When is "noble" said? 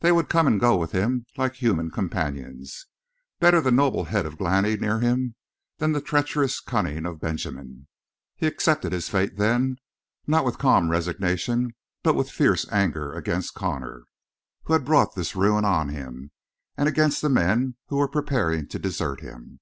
3.70-4.04